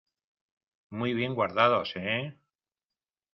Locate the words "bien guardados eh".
1.13-2.35